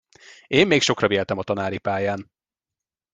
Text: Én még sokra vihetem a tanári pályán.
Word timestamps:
Én 0.47 0.67
még 0.67 0.81
sokra 0.81 1.07
vihetem 1.07 1.37
a 1.37 1.43
tanári 1.43 1.77
pályán. 1.77 2.31